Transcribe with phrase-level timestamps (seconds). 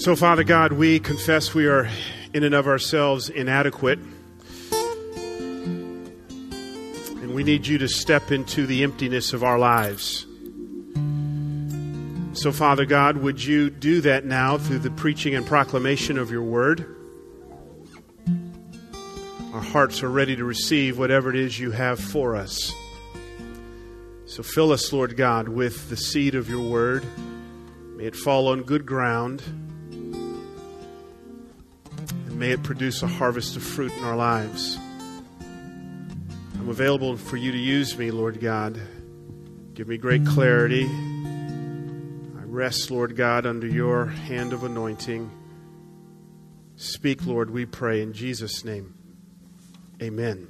[0.00, 1.86] So, Father God, we confess we are
[2.32, 3.98] in and of ourselves inadequate.
[7.18, 10.24] And we need you to step into the emptiness of our lives.
[12.32, 16.44] So, Father God, would you do that now through the preaching and proclamation of your
[16.44, 16.96] word?
[19.52, 22.72] Our hearts are ready to receive whatever it is you have for us.
[24.24, 27.04] So, fill us, Lord God, with the seed of your word.
[27.96, 29.42] May it fall on good ground
[32.40, 34.78] may it produce a harvest of fruit in our lives.
[36.54, 38.80] I'm available for you to use me, Lord God.
[39.74, 40.86] Give me great clarity.
[40.86, 45.30] I rest, Lord God, under your hand of anointing.
[46.76, 48.94] Speak, Lord, we pray in Jesus' name.
[50.00, 50.48] Amen.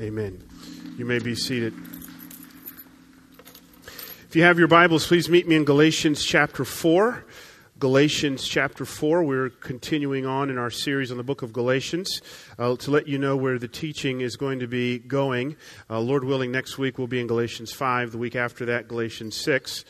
[0.00, 0.48] Amen.
[0.96, 1.74] You may be seated.
[4.28, 7.24] If you have your Bibles, please meet me in Galatians chapter 4.
[7.80, 9.24] Galatians chapter 4.
[9.24, 12.20] We're continuing on in our series on the book of Galatians.
[12.58, 15.56] Uh, to let you know where the teaching is going to be going,
[15.88, 19.34] uh, Lord willing, next week we'll be in Galatians 5, the week after that, Galatians
[19.36, 19.86] 6.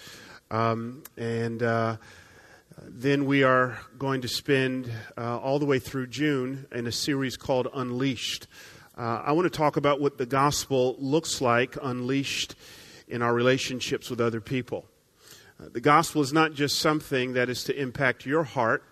[0.52, 1.96] Um, and uh,
[2.80, 7.36] then we are going to spend uh, all the way through June in a series
[7.36, 8.46] called Unleashed.
[8.96, 12.54] Uh, I want to talk about what the gospel looks like unleashed
[13.08, 14.84] in our relationships with other people.
[15.60, 18.82] Uh, the gospel is not just something that is to impact your heart.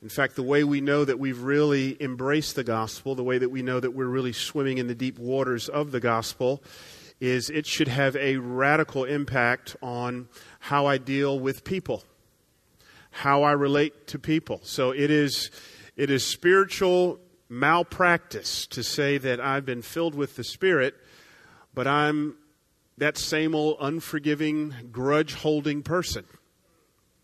[0.00, 3.50] In fact, the way we know that we've really embraced the gospel, the way that
[3.50, 6.62] we know that we're really swimming in the deep waters of the gospel,
[7.20, 10.28] is it should have a radical impact on
[10.60, 12.04] how I deal with people,
[13.10, 14.60] how I relate to people.
[14.62, 15.50] So it is,
[15.96, 17.18] it is spiritual
[17.50, 20.94] malpractice to say that I've been filled with the Spirit,
[21.74, 22.37] but I'm
[22.98, 26.24] that same old unforgiving, grudge holding person.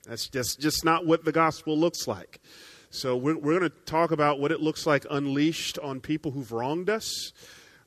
[0.06, 2.40] That's just, just not what the gospel looks like.
[2.90, 6.52] So, we're, we're going to talk about what it looks like unleashed on people who've
[6.52, 7.32] wronged us.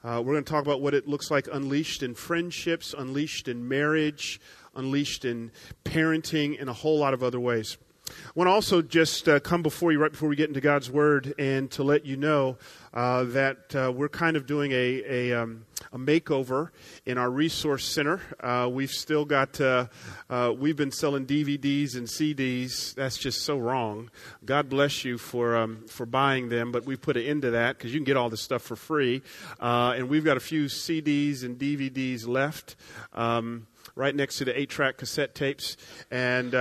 [0.03, 3.67] Uh, we're going to talk about what it looks like unleashed in friendships, unleashed in
[3.67, 4.39] marriage,
[4.75, 5.51] unleashed in
[5.85, 7.77] parenting, and a whole lot of other ways.
[8.09, 10.89] I want to also just uh, come before you right before we get into God's
[10.89, 12.57] Word and to let you know
[12.93, 16.69] uh, that uh, we're kind of doing a, a, um, a, makeover
[17.05, 18.21] in our resource center.
[18.39, 19.87] Uh, we've still got, uh,
[20.29, 22.95] uh, we've been selling DVDs and CDs.
[22.95, 24.09] That's just so wrong.
[24.45, 27.77] God bless you for, um, for buying them, but we've put an end to that
[27.77, 29.21] because you can get all this stuff for free.
[29.59, 32.75] and we've got a few CDs and DVDs left
[33.13, 35.77] um, right next to the eight track cassette tapes.
[36.09, 36.55] And.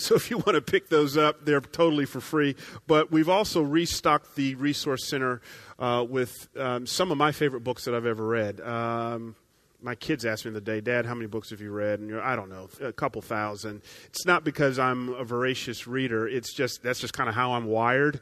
[0.00, 2.56] So if you want to pick those up, they're totally for free.
[2.86, 5.40] But we've also restocked the Resource Center
[5.78, 8.60] uh, with um, some of my favorite books that I've ever read.
[8.60, 9.36] Um,
[9.82, 12.00] my kids asked me the other day, Dad, how many books have you read?
[12.00, 13.82] And I don't know, a couple thousand.
[14.06, 16.28] It's not because I'm a voracious reader.
[16.28, 18.20] It's just that's just kind of how I'm wired.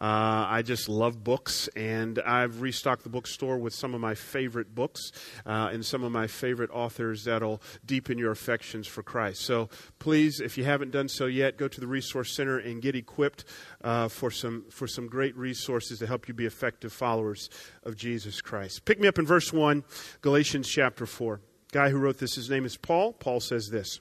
[0.00, 4.74] Uh, I just love books, and I've restocked the bookstore with some of my favorite
[4.74, 5.12] books
[5.44, 9.42] uh, and some of my favorite authors that'll deepen your affections for Christ.
[9.42, 9.68] So
[9.98, 13.44] please, if you haven't done so yet, go to the Resource Center and get equipped
[13.84, 17.50] uh, for some for some great resources to help you be effective followers
[17.82, 18.86] of Jesus Christ.
[18.86, 19.84] Pick me up in verse one,
[20.22, 21.40] Galatians chapter four.
[21.72, 23.12] Guy who wrote this, his name is Paul.
[23.12, 24.00] Paul says this.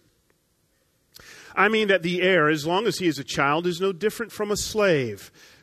[1.55, 4.31] I mean that the heir, as long as he is a child, is no different
[4.31, 5.31] from a slave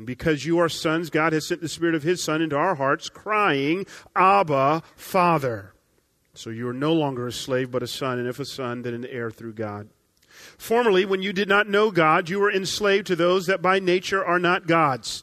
[0.00, 2.74] And because you are sons, God has sent the Spirit of His Son into our
[2.74, 3.84] hearts, crying,
[4.16, 5.74] Abba, Father.
[6.32, 8.94] So you are no longer a slave, but a son, and if a son, then
[8.94, 9.90] an heir through God.
[10.56, 14.24] Formerly, when you did not know God, you were enslaved to those that by nature
[14.24, 15.22] are not God's.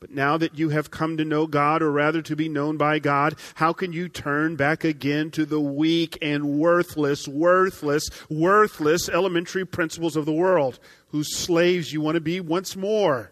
[0.00, 3.00] But now that you have come to know God, or rather to be known by
[3.00, 9.66] God, how can you turn back again to the weak and worthless, worthless, worthless elementary
[9.66, 10.78] principles of the world,
[11.08, 13.30] whose slaves you want to be once more?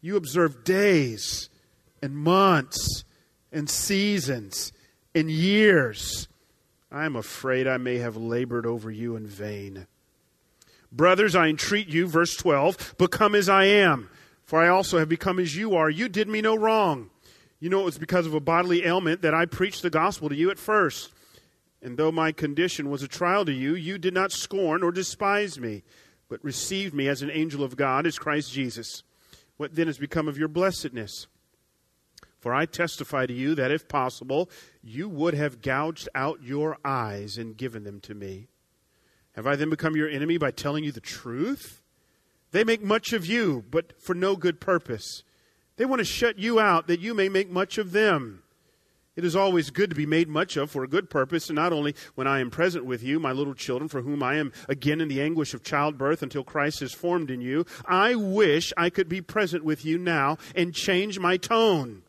[0.00, 1.48] You observe days
[2.02, 3.04] and months
[3.52, 4.72] and seasons
[5.14, 6.28] and years.
[6.90, 9.86] I am afraid I may have labored over you in vain.
[10.92, 14.08] Brothers, I entreat you, verse 12, become as I am,
[14.44, 15.90] for I also have become as you are.
[15.90, 17.10] You did me no wrong.
[17.58, 20.36] You know it was because of a bodily ailment that I preached the gospel to
[20.36, 21.10] you at first.
[21.82, 25.58] And though my condition was a trial to you, you did not scorn or despise
[25.58, 25.82] me.
[26.28, 29.02] but received me as an angel of God, as Christ Jesus.
[29.56, 31.26] What then has become of your blessedness?
[32.38, 34.50] For I testify to you that if possible,
[34.82, 38.48] you would have gouged out your eyes and given them to me.
[39.32, 41.82] Have I then become your enemy by telling you the truth?
[42.52, 45.22] They make much of you, but for no good purpose.
[45.76, 48.42] They want to shut you out that you may make much of them.
[49.16, 51.72] It is always good to be made much of for a good purpose, and not
[51.72, 55.00] only when I am present with you, my little children, for whom I am again
[55.00, 57.64] in the anguish of childbirth until Christ is formed in you.
[57.86, 62.02] I wish I could be present with you now and change my tone,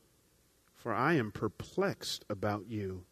[0.75, 3.05] for I am perplexed about you.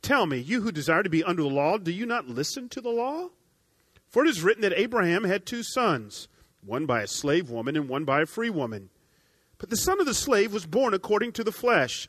[0.00, 2.80] Tell me, you who desire to be under the law, do you not listen to
[2.80, 3.28] the law?
[4.08, 6.28] For it is written that Abraham had two sons,
[6.64, 8.88] one by a slave woman and one by a free woman.
[9.58, 12.08] But the son of the slave was born according to the flesh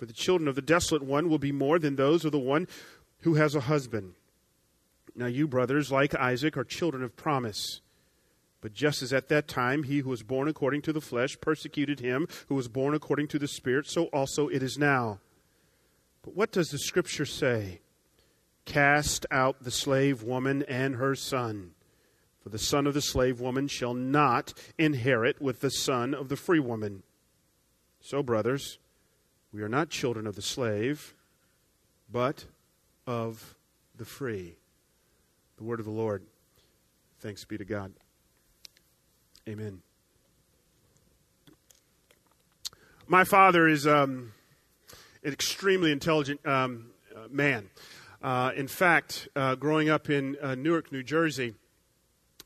[0.00, 2.66] For the children of the desolate one will be more than those of the one
[3.20, 4.14] who has a husband.
[5.14, 7.82] Now, you, brothers, like Isaac, are children of promise.
[8.62, 12.00] But just as at that time he who was born according to the flesh persecuted
[12.00, 15.20] him who was born according to the Spirit, so also it is now.
[16.22, 17.82] But what does the Scripture say?
[18.64, 21.72] Cast out the slave woman and her son,
[22.42, 26.36] for the son of the slave woman shall not inherit with the son of the
[26.36, 27.02] free woman.
[28.00, 28.78] So, brothers,
[29.52, 31.14] we are not children of the slave,
[32.10, 32.44] but
[33.06, 33.56] of
[33.96, 34.56] the free.
[35.56, 36.22] The word of the Lord.
[37.18, 37.92] Thanks be to God.
[39.48, 39.82] Amen.
[43.06, 44.32] My father is um,
[45.24, 47.68] an extremely intelligent um, uh, man.
[48.22, 51.54] Uh, in fact, uh, growing up in uh, Newark, New Jersey,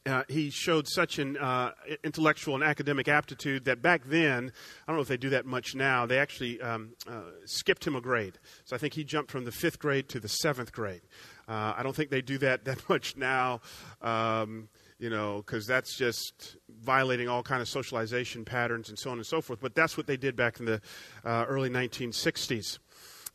[0.07, 1.73] uh, he showed such an uh,
[2.03, 4.53] intellectual and academic aptitude that back then,
[4.87, 7.97] I don't know if they do that much now, they actually um, uh, skipped him
[7.97, 8.39] a grade.
[8.65, 11.03] So I think he jumped from the fifth grade to the seventh grade.
[11.49, 13.61] Uh, I don't think they do that that much now,
[14.03, 14.69] um,
[14.99, 19.27] you know, because that's just violating all kind of socialization patterns and so on and
[19.27, 19.61] so forth.
[19.61, 20.81] But that's what they did back in the
[21.25, 22.79] uh, early 1960s.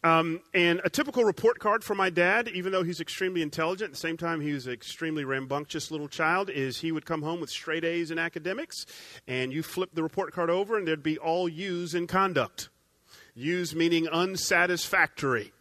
[0.02, 3.94] Um, and a typical report card for my dad, even though he's extremely intelligent, at
[3.94, 7.42] the same time he was an extremely rambunctious little child, is he would come home
[7.42, 8.86] with straight A's in academics,
[9.28, 12.70] and you flip the report card over, and there'd be all U's in conduct.
[13.36, 15.52] U's meaning unsatisfactory.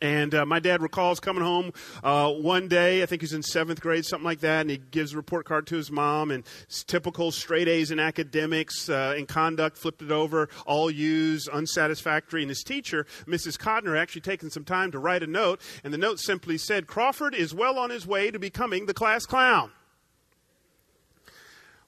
[0.00, 1.72] And uh, my dad recalls coming home
[2.02, 5.12] uh, one day, I think he's in seventh grade, something like that, and he gives
[5.12, 6.44] a report card to his mom, and
[6.86, 12.42] typical straight A's in academics, uh, in conduct, flipped it over, all U's, unsatisfactory.
[12.42, 13.58] And his teacher, Mrs.
[13.58, 17.34] Codner, actually taken some time to write a note, and the note simply said, Crawford
[17.34, 19.70] is well on his way to becoming the class clown.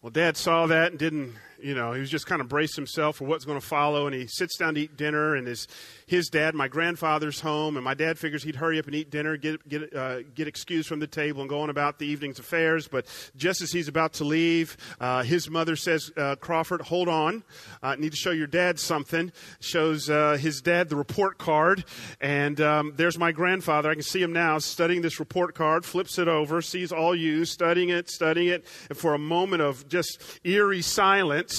[0.02, 1.34] Well, dad saw that and didn't
[1.64, 4.06] you know, he was just kind of braced himself for what's going to follow.
[4.06, 5.66] And he sits down to eat dinner, and his
[6.06, 9.38] his dad, my grandfather's home, and my dad figures he'd hurry up and eat dinner,
[9.38, 12.86] get get uh, get excused from the table, and go on about the evening's affairs.
[12.86, 17.42] But just as he's about to leave, uh, his mother says, uh, "Crawford, hold on,
[17.82, 21.84] I need to show your dad something." Shows uh, his dad the report card,
[22.20, 23.88] and um, there's my grandfather.
[23.90, 25.86] I can see him now studying this report card.
[25.86, 29.88] Flips it over, sees all you studying it, studying it, and for a moment of
[29.88, 31.53] just eerie silence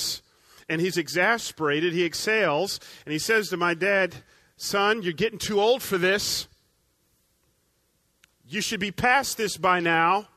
[0.70, 1.94] and he's exasperated.
[1.94, 4.16] He exhales and he says to my dad,
[4.58, 6.48] Son, you're getting too old for this.
[8.48, 10.28] You should be past this by now.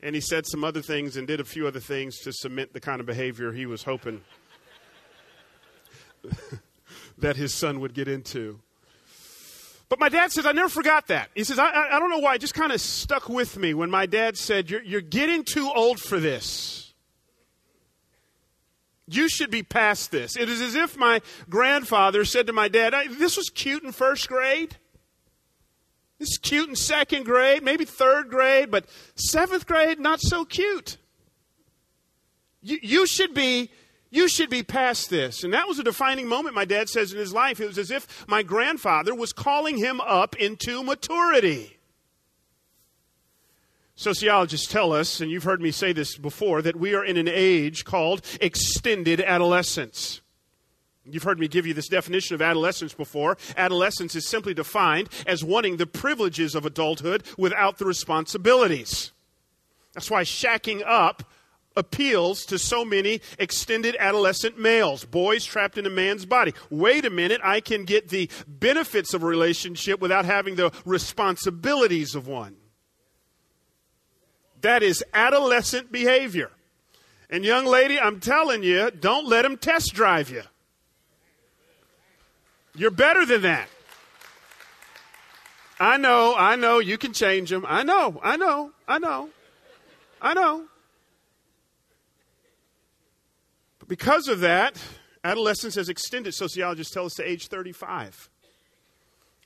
[0.00, 2.80] And he said some other things and did a few other things to cement the
[2.80, 4.20] kind of behavior he was hoping
[7.18, 8.60] that his son would get into.
[9.88, 11.30] But my dad says, I never forgot that.
[11.34, 13.72] He says, I, I, I don't know why, it just kind of stuck with me
[13.72, 16.85] when my dad said, you're, you're getting too old for this.
[19.08, 20.36] You should be past this.
[20.36, 24.28] It is as if my grandfather said to my dad, This was cute in first
[24.28, 24.76] grade.
[26.18, 30.96] This is cute in second grade, maybe third grade, but seventh grade, not so cute.
[32.62, 33.70] You, you, should be.
[34.08, 35.44] You should be past this.
[35.44, 37.60] And that was a defining moment, my dad says, in his life.
[37.60, 41.75] It was as if my grandfather was calling him up into maturity.
[43.98, 47.28] Sociologists tell us, and you've heard me say this before, that we are in an
[47.28, 50.20] age called extended adolescence.
[51.06, 53.38] You've heard me give you this definition of adolescence before.
[53.56, 59.12] Adolescence is simply defined as wanting the privileges of adulthood without the responsibilities.
[59.94, 61.22] That's why shacking up
[61.74, 66.52] appeals to so many extended adolescent males, boys trapped in a man's body.
[66.68, 72.14] Wait a minute, I can get the benefits of a relationship without having the responsibilities
[72.14, 72.56] of one.
[74.66, 76.50] That is adolescent behavior.
[77.30, 80.42] And, young lady, I'm telling you, don't let him test drive you.
[82.74, 83.68] You're better than that.
[85.78, 87.64] I know, I know, you can change them.
[87.68, 89.30] I know, I know, I know,
[90.20, 90.64] I know.
[93.78, 94.82] But because of that,
[95.22, 98.28] adolescence has extended, sociologists tell us, to age 35.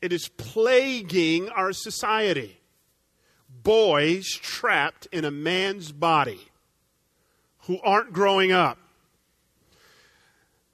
[0.00, 2.60] It is plaguing our society.
[3.62, 6.40] Boys trapped in a man's body
[7.67, 8.79] who aren't growing up.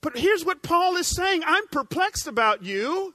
[0.00, 3.12] But here's what Paul is saying I'm perplexed about you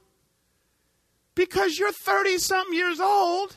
[1.34, 3.56] because you're 30 something years old,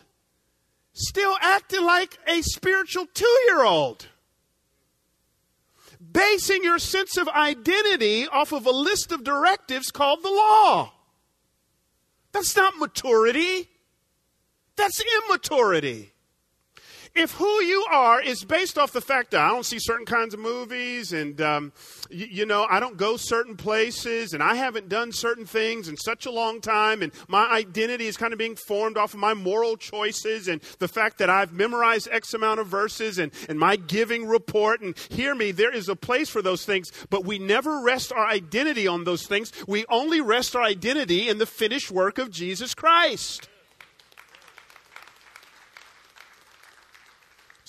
[0.94, 4.08] still acting like a spiritual two year old
[6.14, 10.94] basing your sense of identity off of a list of directives called the law.
[12.32, 13.70] That's not maturity.
[14.76, 16.13] That's immaturity
[17.16, 20.34] if who you are is based off the fact that I don't see certain kinds
[20.34, 21.72] of movies and, um,
[22.10, 25.98] you, you know, I don't go certain places and I haven't done certain things in
[25.98, 29.36] such a long time and my identity is kind of being formed off of my
[29.36, 33.76] moral choices and the fact that I've memorized X amount of verses and, and my
[33.76, 37.84] giving report and hear me, there is a place for those things, but we never
[37.84, 39.52] rest our identity on those things.
[39.68, 43.50] We only rest our identity in the finished work of Jesus Christ.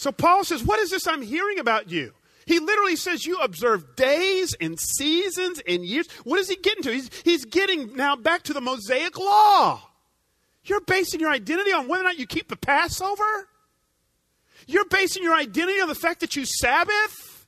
[0.04, 2.12] So Paul says, What is this I'm hearing about you?
[2.44, 6.10] He literally says you observe days and seasons and years.
[6.24, 6.92] What is he getting to?
[6.92, 9.80] He's, he's getting now back to the Mosaic law.
[10.62, 13.48] You're basing your identity on whether or not you keep the Passover.
[14.66, 17.46] You're basing your identity on the fact that you Sabbath.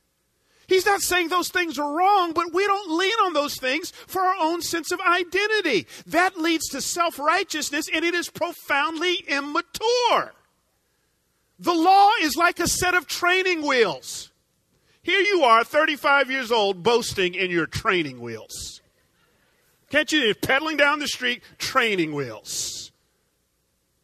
[0.67, 4.23] He's not saying those things are wrong, but we don't lean on those things for
[4.23, 5.85] our own sense of identity.
[6.07, 10.33] That leads to self righteousness, and it is profoundly immature.
[11.59, 14.31] The law is like a set of training wheels.
[15.01, 18.81] Here you are, 35 years old, boasting in your training wheels.
[19.89, 20.35] Can't you?
[20.35, 22.91] Pedaling down the street, training wheels.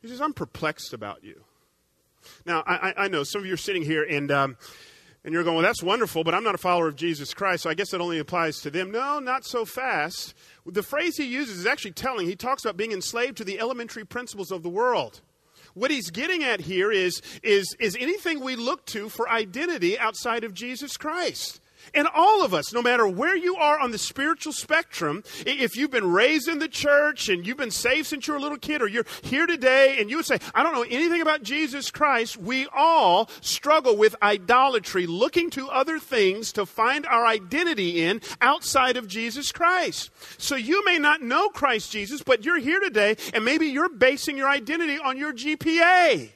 [0.02, 1.44] He says, I'm perplexed about you.
[2.46, 4.58] Now, I, I know some of you are sitting here and, um,
[5.24, 7.70] and you're going, well, that's wonderful, but I'm not a follower of Jesus Christ, so
[7.70, 8.92] I guess it only applies to them.
[8.92, 10.34] No, not so fast.
[10.66, 12.28] The phrase he uses is actually telling.
[12.28, 15.22] He talks about being enslaved to the elementary principles of the world.
[15.74, 20.44] What he's getting at here is, is, is anything we look to for identity outside
[20.44, 21.60] of Jesus Christ.
[21.94, 25.92] And all of us, no matter where you are on the spiritual spectrum, if you've
[25.92, 28.82] been raised in the church and you've been saved since you were a little kid,
[28.82, 32.38] or you're here today and you would say, I don't know anything about Jesus Christ,
[32.38, 38.98] we all struggle with idolatry, looking to other things to find our identity in outside
[38.98, 40.12] of Jesus Christ.
[40.38, 44.38] So you may not know Christ Jesus, but you're here today and maybe you're basing
[44.38, 46.32] your identity on your GPA.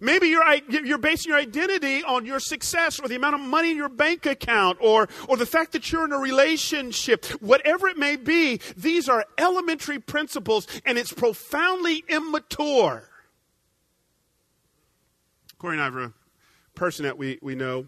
[0.00, 3.76] Maybe you're, you're basing your identity on your success or the amount of money in
[3.76, 7.24] your bank account or, or the fact that you're in a relationship.
[7.40, 13.08] Whatever it may be, these are elementary principles and it's profoundly immature.
[15.58, 16.12] Korie and I have a
[16.74, 17.86] person that we, we know.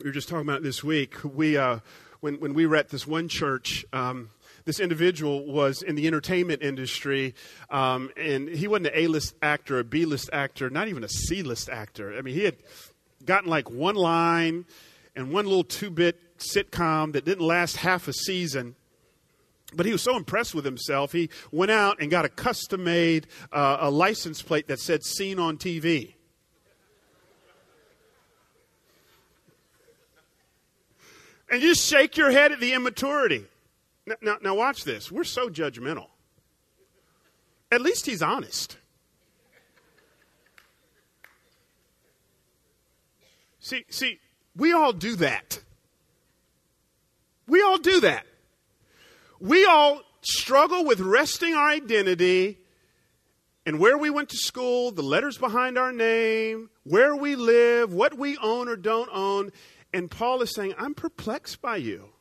[0.00, 1.16] We were just talking about this week.
[1.24, 1.78] We, uh,
[2.20, 4.30] when, when we were at this one church, um,
[4.64, 7.34] this individual was in the entertainment industry,
[7.70, 11.08] um, and he wasn't an A list actor, a B list actor, not even a
[11.08, 12.16] C list actor.
[12.16, 12.56] I mean, he had
[13.24, 14.64] gotten like one line
[15.14, 18.74] and one little two bit sitcom that didn't last half a season.
[19.74, 23.26] But he was so impressed with himself, he went out and got a custom made
[23.52, 26.14] uh, a license plate that said seen on TV.
[31.50, 33.44] And you shake your head at the immaturity.
[34.06, 35.10] Now, now, now, watch this.
[35.10, 36.08] We're so judgmental.
[37.72, 38.76] At least he's honest.
[43.60, 44.20] See, see,
[44.54, 45.58] we all do that.
[47.46, 48.26] We all do that.
[49.40, 52.58] We all struggle with resting our identity
[53.66, 58.16] and where we went to school, the letters behind our name, where we live, what
[58.18, 59.50] we own or don't own.
[59.92, 62.13] And Paul is saying, I'm perplexed by you.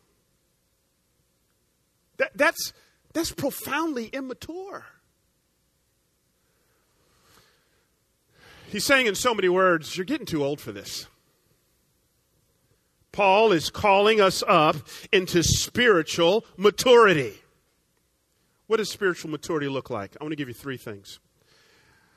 [2.18, 2.74] That, that's,
[3.14, 4.86] that's profoundly immature.
[8.68, 11.08] He's saying in so many words, you're getting too old for this.
[13.12, 14.76] Paul is calling us up
[15.12, 17.36] into spiritual maturity.
[18.66, 20.18] What does spiritual maturity look like?
[20.20, 21.20] I want to give you three things.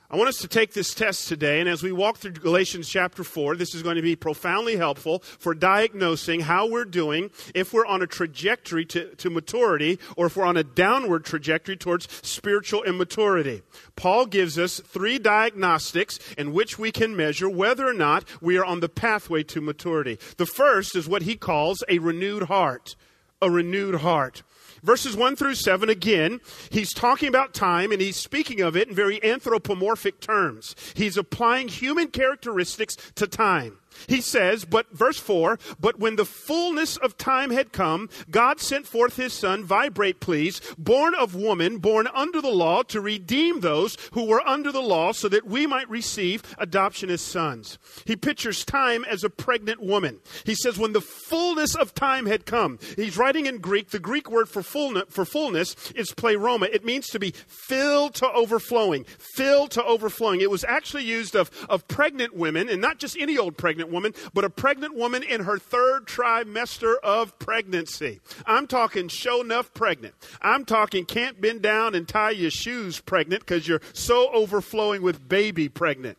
[0.09, 3.25] I want us to take this test today, and as we walk through Galatians chapter
[3.25, 7.87] 4, this is going to be profoundly helpful for diagnosing how we're doing, if we're
[7.87, 12.85] on a trajectory to, to maturity, or if we're on a downward trajectory towards spiritual
[12.85, 13.63] immaturity.
[13.97, 18.65] Paul gives us three diagnostics in which we can measure whether or not we are
[18.65, 20.21] on the pathway to maturity.
[20.37, 22.95] The first is what he calls a renewed heart.
[23.43, 24.45] A renewed heart
[24.87, 28.95] verses 1 through 7, again, he's talking about time and he's speaking of it in
[28.95, 30.77] very anthropomorphic terms.
[30.95, 33.79] He's applying human characteristics to time.
[34.09, 38.87] He says, but verse 4, but when the fullness of time had come, God sent
[38.87, 43.97] forth his son, vibrate please, born of woman, born under the law, to redeem those
[44.13, 47.79] who were under the law so that we might receive adoption as sons.
[48.05, 50.21] He pictures time as a pregnant woman.
[50.45, 54.31] He says, when the fullness of time had come, he's writing in Greek, the Greek
[54.31, 56.67] word for fullness, for fullness is pleroma.
[56.73, 60.41] It means to be filled to overflowing, filled to overflowing.
[60.41, 63.93] It was actually used of, of pregnant women, and not just any old pregnant pregnant
[63.93, 68.21] woman, but a pregnant woman in her third trimester of pregnancy.
[68.45, 70.15] I'm talking show enough pregnant.
[70.43, 75.29] I'm talking can't bend down and tie your shoes pregnant because you're so overflowing with
[75.29, 76.19] baby pregnant.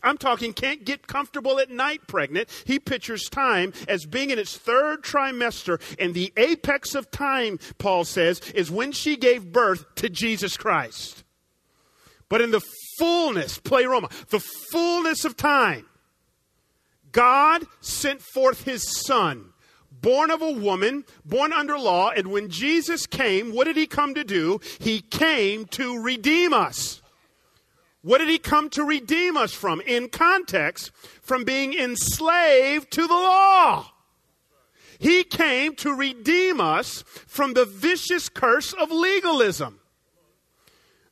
[0.00, 2.48] I'm talking can't get comfortable at night pregnant.
[2.64, 8.04] He pictures time as being in its third trimester, and the apex of time, Paul
[8.04, 11.24] says, is when she gave birth to Jesus Christ.
[12.28, 12.62] But in the
[12.98, 14.38] fullness, pleroma, the
[14.70, 15.86] fullness of time,
[17.12, 19.52] God sent forth his son,
[19.90, 24.14] born of a woman, born under law, and when Jesus came, what did he come
[24.14, 24.60] to do?
[24.78, 27.02] He came to redeem us.
[28.02, 29.80] What did he come to redeem us from?
[29.82, 33.92] In context, from being enslaved to the law.
[34.98, 39.80] He came to redeem us from the vicious curse of legalism.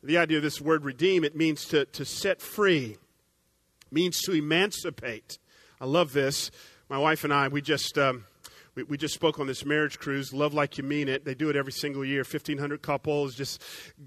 [0.03, 2.97] The idea of this word redeem, it means to, to set free,
[3.91, 5.39] means to emancipate.
[5.81, 6.51] I love this.
[6.89, 7.99] My wife and I, we just.
[7.99, 8.25] Um,
[8.89, 11.25] we, just spoke on this marriage cruise, Love Like You Mean It.
[11.25, 12.19] They do it every single year.
[12.19, 13.63] 1,500 couples just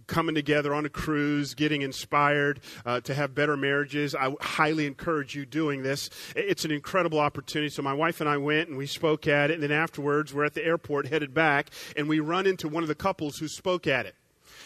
[0.05, 4.13] coming together on a cruise, getting inspired uh, to have better marriages.
[4.13, 6.11] I highly encourage you doing this.
[6.35, 7.69] It's an incredible opportunity.
[7.69, 9.55] So my wife and I went and we spoke at it.
[9.55, 12.89] And then afterwards, we're at the airport headed back and we run into one of
[12.89, 14.13] the couples who spoke at it.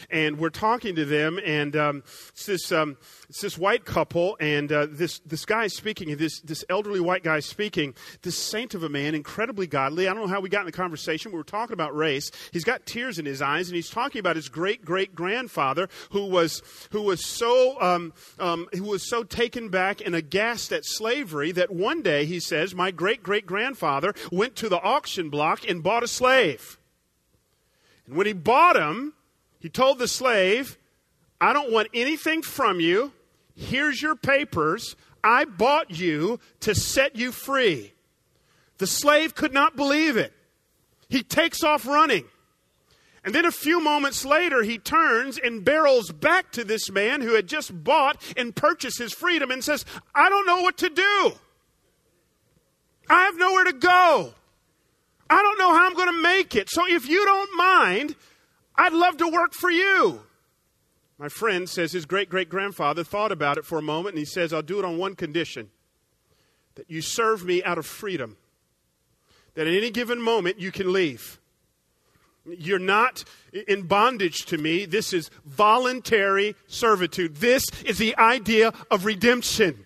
[0.10, 2.98] And we're talking to them, and um, it's this um,
[3.30, 7.38] it's this white couple, and uh, this this guy speaking, this this elderly white guy
[7.38, 10.08] is speaking, this saint of a man, incredibly godly.
[10.08, 11.32] I don't know how we got in the conversation.
[11.32, 12.32] We were talking about race.
[12.52, 16.26] He's got tears in his eyes, and he's talking about his great great grandfather who
[16.28, 16.62] was
[16.92, 21.72] who was so um, um, who was so taken back and aghast at slavery that
[21.72, 26.04] one day he says, "My great great grandfather went to the auction block and bought
[26.04, 26.78] a slave."
[28.06, 29.14] And when he bought him,
[29.64, 30.78] he told the slave,
[31.40, 33.14] I don't want anything from you.
[33.56, 34.98] Here's your papers.
[35.24, 37.94] I bought you to set you free.
[38.80, 40.34] The slave could not believe it.
[41.08, 42.26] He takes off running.
[43.24, 47.34] And then a few moments later, he turns and barrels back to this man who
[47.34, 51.32] had just bought and purchased his freedom and says, I don't know what to do.
[53.10, 54.34] I have nowhere to go.
[55.30, 56.70] I don't know how I'm going to make it.
[56.70, 58.16] So if you don't mind,
[58.76, 60.24] I'd love to work for you.
[61.18, 64.26] My friend says his great great grandfather thought about it for a moment and he
[64.26, 65.70] says, I'll do it on one condition
[66.76, 68.38] that you serve me out of freedom.
[69.54, 71.40] That at any given moment you can leave.
[72.46, 73.24] You're not
[73.68, 74.86] in bondage to me.
[74.86, 77.38] This is voluntary servitude.
[77.38, 79.83] This is the idea of redemption.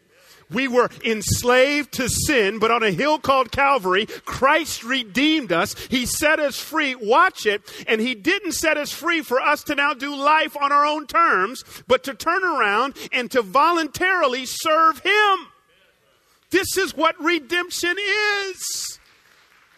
[0.51, 5.75] We were enslaved to sin, but on a hill called Calvary, Christ redeemed us.
[5.87, 6.95] He set us free.
[6.95, 7.61] Watch it.
[7.87, 11.05] And He didn't set us free for us to now do life on our own
[11.05, 15.47] terms, but to turn around and to voluntarily serve Him.
[16.49, 18.99] This is what redemption is.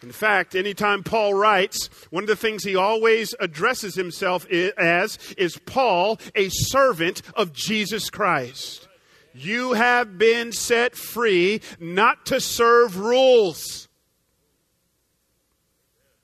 [0.02, 5.58] In fact, anytime Paul writes, one of the things he always addresses himself as is
[5.66, 8.88] Paul, a servant of Jesus Christ.
[9.32, 13.88] You have been set free not to serve rules.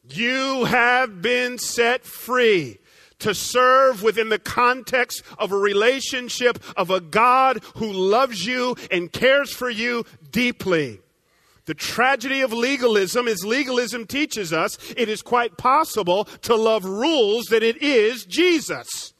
[0.08, 2.78] You have been set free
[3.18, 9.12] to serve within the context of a relationship of a God who loves you and
[9.12, 11.00] cares for you deeply.
[11.64, 17.46] The tragedy of legalism is legalism teaches us it is quite possible to love rules
[17.46, 19.14] than it is Jesus.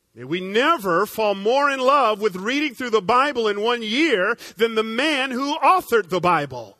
[0.15, 4.75] we never fall more in love with reading through the Bible in one year than
[4.75, 6.77] the man who authored the Bible.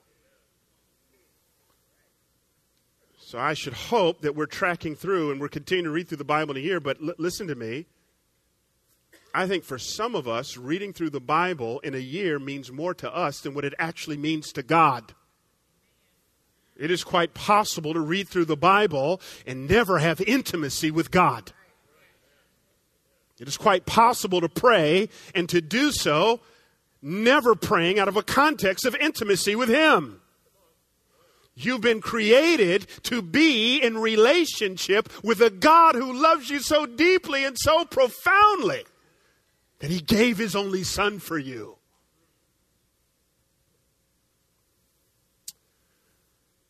[3.20, 6.26] So I should hope that we're tracking through and we're continuing to read through the
[6.26, 7.86] Bible in a year, but l- listen to me.
[9.34, 12.94] I think for some of us, reading through the Bible in a year means more
[12.96, 15.14] to us than what it actually means to God.
[16.76, 21.54] It is quite possible to read through the Bible and never have intimacy with God.
[23.42, 26.42] It is quite possible to pray and to do so
[27.02, 30.22] never praying out of a context of intimacy with Him.
[31.56, 37.44] You've been created to be in relationship with a God who loves you so deeply
[37.44, 38.84] and so profoundly
[39.80, 41.78] that He gave His only Son for you.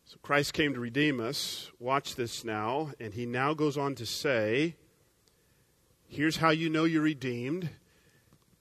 [0.06, 1.70] So Christ came to redeem us.
[1.78, 2.92] Watch this now.
[2.98, 4.76] And He now goes on to say,
[6.12, 7.70] Here's how you know you're redeemed.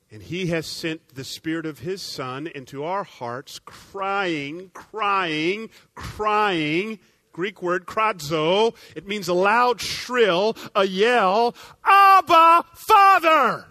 [0.09, 6.99] And he has sent the Spirit of his Son into our hearts, crying, crying, crying.
[7.33, 8.73] Greek word krazo.
[8.95, 11.53] It means a loud shrill, a yell.
[11.83, 13.65] Abba, Father!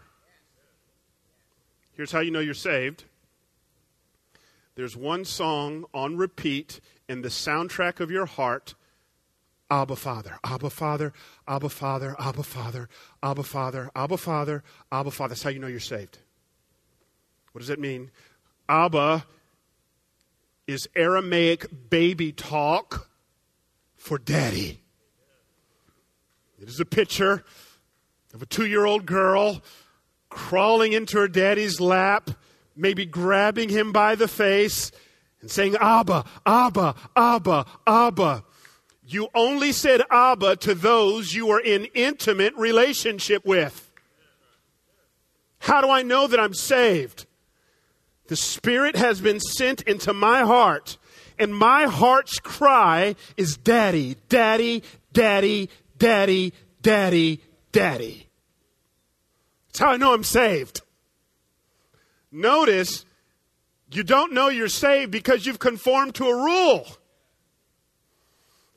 [1.93, 3.05] Here's how you know you're saved.
[4.75, 8.75] There's one song on repeat in the soundtrack of your heart
[9.71, 11.13] Abba Father, Abba Father,
[11.47, 12.89] Abba Father, Abba Father,
[13.23, 15.29] Abba Father, Abba Father, Abba Father.
[15.31, 16.19] That's how you know you're saved.
[17.53, 18.11] What does that mean?
[18.69, 19.25] Abba
[20.67, 23.09] is Aramaic baby talk
[23.97, 24.81] for daddy.
[26.61, 27.45] It is a picture
[28.35, 29.63] of a two year old girl
[30.29, 32.31] crawling into her daddy's lap,
[32.77, 34.93] maybe grabbing him by the face
[35.41, 38.45] and saying, Abba, Abba, Abba, Abba.
[39.13, 43.91] You only said Abba to those you are in intimate relationship with.
[45.59, 47.27] How do I know that I'm saved?
[48.29, 50.97] The Spirit has been sent into my heart,
[51.41, 57.41] and my heart's cry is Daddy, Daddy, Daddy, Daddy, Daddy,
[57.73, 58.29] Daddy.
[59.67, 60.83] That's how I know I'm saved.
[62.31, 63.05] Notice,
[63.91, 66.87] you don't know you're saved because you've conformed to a rule.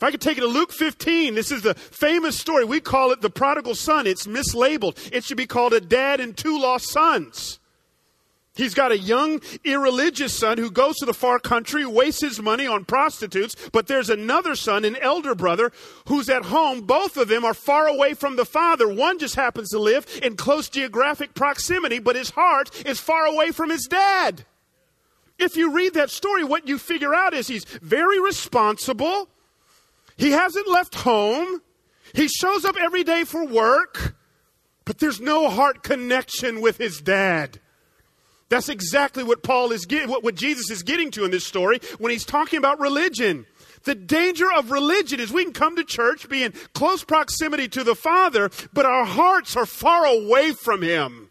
[0.04, 2.66] If I could take it to Luke 15, this is the famous story.
[2.66, 4.06] We call it the prodigal son.
[4.06, 4.98] It's mislabeled.
[5.14, 7.62] It should be called a dad and two lost sons.
[8.54, 12.68] He's got a young, irreligious son who goes to the far country, wastes his money
[12.68, 15.72] on prostitutes, but there's another son, an elder brother,
[16.10, 16.82] who's at home.
[16.82, 18.94] Both of them are far away from the father.
[18.94, 23.52] One just happens to live in close geographic proximity, but his heart is far away
[23.52, 24.44] from his dad.
[25.40, 29.30] If you read that story, what you figure out is he's very responsible.
[30.18, 31.62] He hasn't left home.
[32.14, 34.16] He shows up every day for work,
[34.86, 37.60] but there's no heart connection with his dad.
[38.50, 41.80] That's exactly what Paul is getting, what, what Jesus is getting to in this story
[41.98, 43.48] when he's talking about religion.
[43.84, 47.84] The danger of religion is we can come to church, be in close proximity to
[47.84, 51.30] the Father, but our hearts are far away from Him.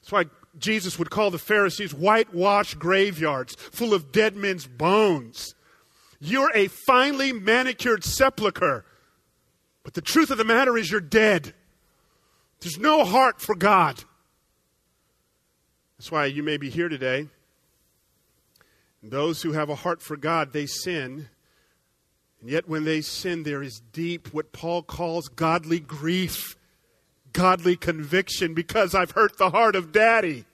[0.00, 0.24] That's why
[0.58, 5.54] Jesus would call the Pharisees whitewashed graveyards full of dead men's bones.
[6.24, 8.84] You're a finely manicured sepulchre.
[9.82, 11.52] But the truth of the matter is, you're dead.
[12.60, 14.04] There's no heart for God.
[15.98, 17.26] That's why you may be here today.
[19.02, 21.28] Those who have a heart for God, they sin.
[22.40, 26.56] And yet, when they sin, there is deep, what Paul calls godly grief,
[27.32, 30.44] godly conviction, because I've hurt the heart of daddy.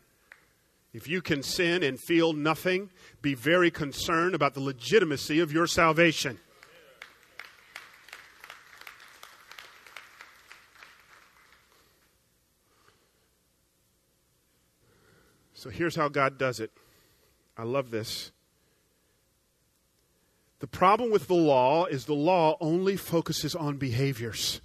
[0.92, 5.66] If you can sin and feel nothing, be very concerned about the legitimacy of your
[5.66, 6.38] salvation.
[15.52, 16.70] So here's how God does it.
[17.56, 18.30] I love this.
[20.60, 24.60] The problem with the law is the law only focuses on behaviors.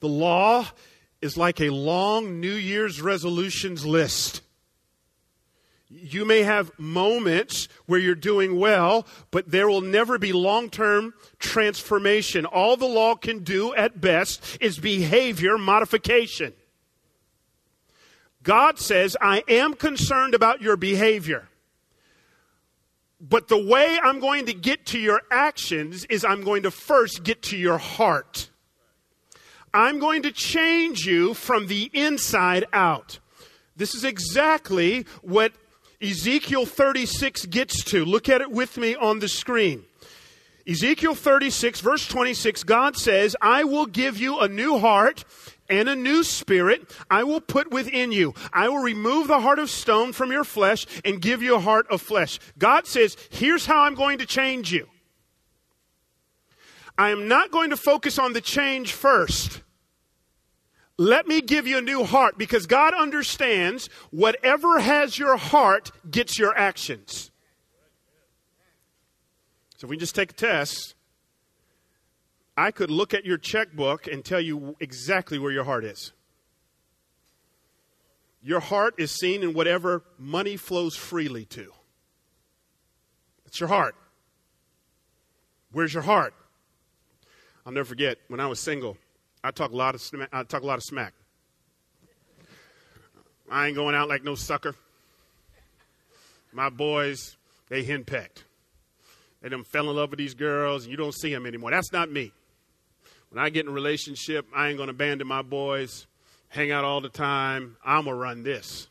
[0.00, 0.68] The law
[1.20, 4.42] is like a long New Year's resolutions list.
[5.90, 11.14] You may have moments where you're doing well, but there will never be long term
[11.38, 12.44] transformation.
[12.44, 16.52] All the law can do at best is behavior modification.
[18.42, 21.48] God says, I am concerned about your behavior.
[23.20, 27.24] But the way I'm going to get to your actions is I'm going to first
[27.24, 28.47] get to your heart.
[29.72, 33.18] I'm going to change you from the inside out.
[33.76, 35.52] This is exactly what
[36.00, 38.04] Ezekiel 36 gets to.
[38.04, 39.84] Look at it with me on the screen.
[40.66, 45.24] Ezekiel 36, verse 26, God says, I will give you a new heart
[45.68, 48.34] and a new spirit I will put within you.
[48.52, 51.86] I will remove the heart of stone from your flesh and give you a heart
[51.90, 52.38] of flesh.
[52.58, 54.88] God says, here's how I'm going to change you.
[56.98, 59.62] I am not going to focus on the change first.
[60.96, 66.36] Let me give you a new heart because God understands whatever has your heart gets
[66.40, 67.30] your actions.
[69.76, 70.96] So if we just take a test,
[72.56, 76.12] I could look at your checkbook and tell you exactly where your heart is.
[78.42, 81.72] Your heart is seen in whatever money flows freely to.
[83.46, 83.94] It's your heart.
[85.70, 86.34] Where's your heart?
[87.68, 88.96] I'll never forget when I was single.
[89.44, 90.30] I talk a lot of smack.
[90.32, 91.12] I talk a lot of smack.
[93.50, 94.74] I ain't going out like no sucker.
[96.50, 97.36] My boys,
[97.68, 98.44] they henpecked.
[99.42, 101.70] They them fell in love with these girls, and you don't see them anymore.
[101.70, 102.32] That's not me.
[103.28, 106.06] When I get in a relationship, I ain't to abandon my boys,
[106.48, 107.76] hang out all the time.
[107.84, 108.88] I'm to run this.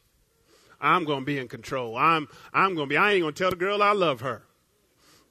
[0.79, 1.97] I'm to be in control.
[1.97, 4.43] I'm, I'm to be, I ain't to tell the girl I love her.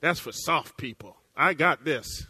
[0.00, 1.16] That's for soft people.
[1.36, 2.26] I got this.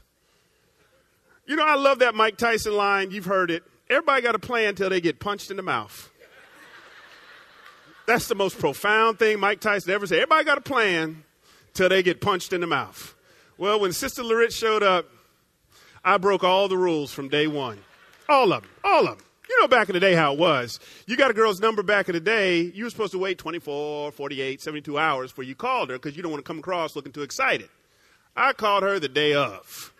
[1.46, 3.10] You know, I love that Mike Tyson line.
[3.12, 3.62] You've heard it.
[3.88, 6.10] Everybody got a plan until they get punched in the mouth.
[8.06, 10.18] That's the most profound thing Mike Tyson ever said.
[10.18, 11.24] Everybody got a plan
[11.74, 13.14] till they get punched in the mouth.
[13.58, 15.06] Well, when Sister Loritts showed up,
[16.04, 17.78] I broke all the rules from day one.
[18.28, 18.70] All of them.
[18.84, 19.26] All of them.
[19.48, 20.80] You know back in the day how it was.
[21.06, 24.10] You got a girl's number back in the day, you were supposed to wait 24,
[24.10, 27.12] 48, 72 hours before you called her because you don't want to come across looking
[27.12, 27.68] too excited.
[28.36, 29.92] I called her the day of.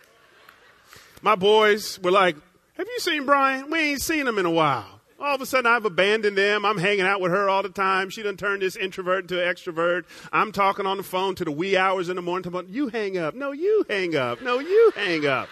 [1.27, 2.37] My boys were like,
[2.75, 3.69] Have you seen Bryan?
[3.69, 5.01] We ain't seen him in a while.
[5.19, 6.63] All of a sudden, I've abandoned them.
[6.63, 8.09] I'm hanging out with her all the time.
[8.09, 10.05] She done turned this introvert into an extrovert.
[10.31, 12.49] I'm talking on the phone to the wee hours in the morning.
[12.49, 13.35] Talking, you hang up.
[13.35, 14.41] No, you hang up.
[14.41, 15.49] No, you hang up.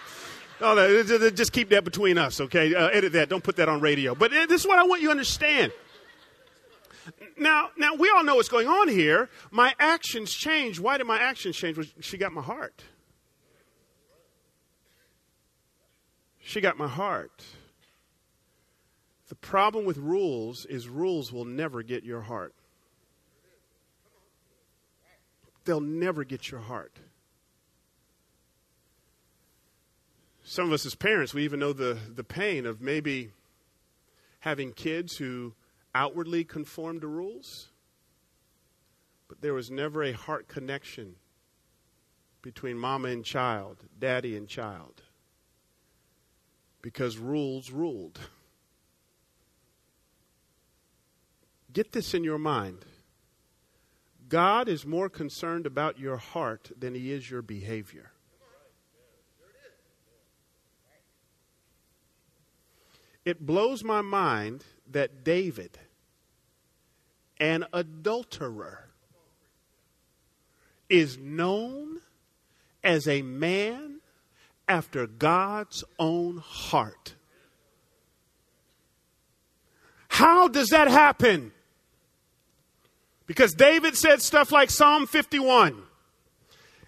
[0.62, 2.74] Oh, no, just keep that between us, okay?
[2.74, 3.28] Uh, edit that.
[3.28, 4.14] Don't put that on radio.
[4.14, 5.72] But uh, this is what I want you to understand.
[7.36, 9.28] Now, now we all know what's going on here.
[9.50, 10.80] My actions changed.
[10.80, 11.76] Why did my actions change?
[11.76, 12.82] Well, she got my heart.
[16.46, 17.44] She got my heart.
[19.28, 22.54] The problem with rules is rules will never get your heart.
[25.64, 27.00] They'll never get your heart.
[30.44, 33.32] Some of us as parents, we even know the, the pain of maybe
[34.38, 35.52] having kids who
[35.96, 37.70] outwardly conformed to rules,
[39.26, 41.16] but there was never a heart connection
[42.40, 45.02] between mama and child, daddy and child,
[46.86, 48.20] because rules ruled.
[51.72, 52.84] Get this in your mind.
[54.28, 58.12] God is more concerned about your heart than he is your behavior.
[63.24, 65.80] It blows my mind that David,
[67.40, 68.90] an adulterer,
[70.88, 71.98] is known
[72.84, 73.95] as a man
[74.68, 77.14] after God's own heart.
[80.08, 81.52] How does that happen?
[83.26, 85.82] Because David said stuff like Psalm 51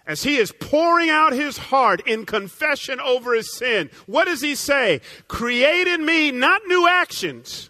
[0.07, 3.91] as he is pouring out his heart in confession over his sin.
[4.07, 5.01] What does he say?
[5.27, 7.69] Create in me not new actions,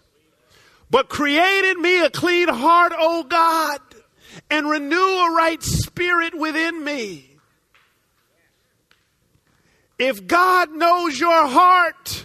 [0.90, 3.80] but create in me a clean heart, O God,
[4.48, 7.29] and renew a right spirit within me.
[10.00, 12.24] If God knows your heart,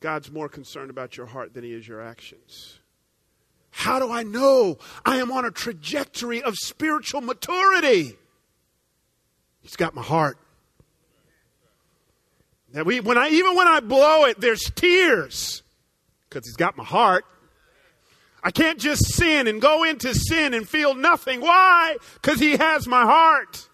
[0.00, 2.80] God's more concerned about your heart than he is your actions.
[3.70, 8.16] How do I know I am on a trajectory of spiritual maturity?
[9.60, 10.38] He's got my heart.
[12.74, 15.62] Now we, when I, even when I blow it, there's tears
[16.28, 17.24] because he's got my heart.
[18.42, 21.42] I can't just sin and go into sin and feel nothing.
[21.42, 21.96] Why?
[22.14, 23.65] Because he has my heart.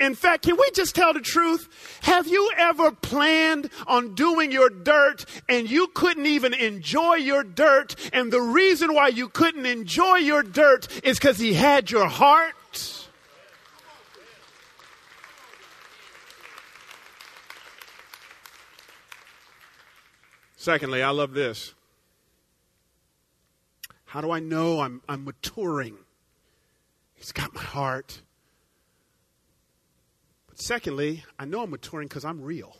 [0.00, 1.68] In fact, can we just tell the truth?
[2.00, 7.94] Have you ever planned on doing your dirt and you couldn't even enjoy your dirt?
[8.14, 12.54] And the reason why you couldn't enjoy your dirt is because he had your heart?
[20.56, 21.74] Secondly, I love this.
[24.06, 25.96] How do I know I'm, I'm maturing?
[27.14, 28.22] He's got my heart.
[30.60, 32.76] Secondly, I know I'm maturing because I'm real.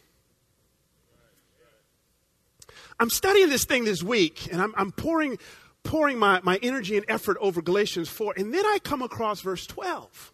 [2.98, 5.38] I'm studying this thing this week, and I'm, I'm pouring,
[5.82, 9.66] pouring my, my energy and effort over Galatians 4, and then I come across verse
[9.66, 10.32] 12.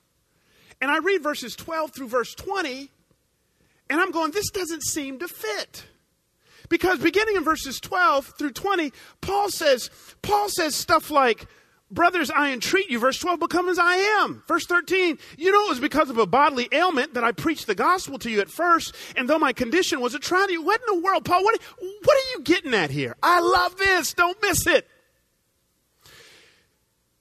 [0.81, 2.91] And I read verses 12 through verse 20,
[3.89, 5.85] and I'm going, this doesn't seem to fit.
[6.69, 9.89] Because beginning in verses 12 through 20, Paul says,
[10.23, 11.47] Paul says stuff like,
[11.89, 14.43] Brothers, I entreat you, verse 12, become as I am.
[14.49, 17.77] Verse 13, you know it was because of a bodily ailment that I preached the
[17.77, 20.81] gospel to you at first, and though my condition was a trial to you, what
[20.81, 23.15] in the world, Paul, what, what are you getting at here?
[23.23, 24.89] I love this, don't miss it.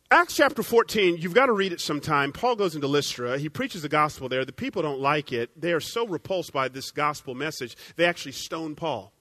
[0.10, 2.32] Acts chapter 14, you've got to read it sometime.
[2.32, 3.39] Paul goes into Lystra.
[3.39, 4.45] He preaches the gospel there.
[4.45, 5.49] The people don't like it.
[5.60, 9.14] They are so repulsed by this gospel message, they actually stone Paul.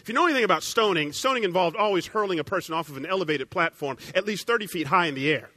[0.00, 3.06] If you know anything about stoning, stoning involved always hurling a person off of an
[3.06, 5.50] elevated platform at least 30 feet high in the air.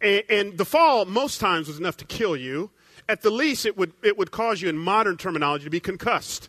[0.00, 2.70] And, and, the fall, most times, was enough to kill you.
[3.08, 6.48] At the least, it would, it would cause you, in modern terminology, to be concussed.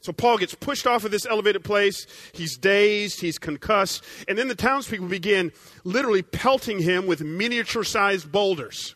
[0.00, 2.06] So Paul gets pushed off of this elevated place.
[2.32, 3.20] He's dazed.
[3.20, 4.02] He's concussed.
[4.28, 5.52] And then the townspeople begin
[5.84, 8.94] literally pelting him with miniature sized boulders.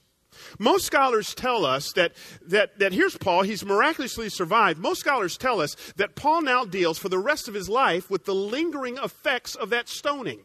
[0.58, 2.12] Most scholars tell us that,
[2.46, 4.78] that, that here's Paul, he's miraculously survived.
[4.78, 8.24] Most scholars tell us that Paul now deals for the rest of his life with
[8.24, 10.40] the lingering effects of that stoning.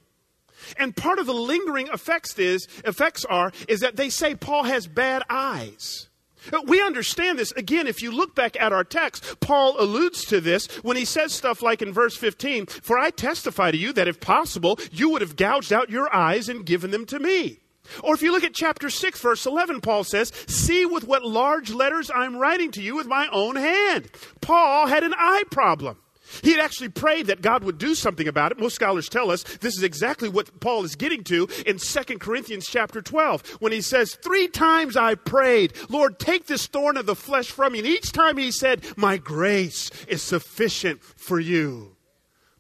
[0.77, 4.87] And part of the lingering effects is effects are is that they say Paul has
[4.87, 6.09] bad eyes.
[6.53, 7.51] Uh, we understand this.
[7.53, 11.33] Again, if you look back at our text, Paul alludes to this when he says
[11.33, 15.21] stuff like in verse 15, For I testify to you that if possible, you would
[15.21, 17.59] have gouged out your eyes and given them to me.
[18.03, 21.71] Or if you look at chapter 6, verse 11, Paul says, See with what large
[21.71, 24.09] letters I'm writing to you with my own hand.
[24.41, 25.97] Paul had an eye problem.
[26.43, 28.59] He had actually prayed that God would do something about it.
[28.59, 32.67] Most scholars tell us this is exactly what Paul is getting to in 2 Corinthians
[32.67, 37.15] chapter 12 when he says, Three times I prayed, Lord, take this thorn of the
[37.15, 37.79] flesh from me.
[37.79, 41.95] And each time he said, My grace is sufficient for you.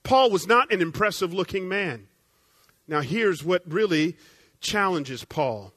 [0.03, 2.07] Paul was not an impressive looking man.
[2.87, 4.17] Now, here's what really
[4.61, 5.73] challenges Paul.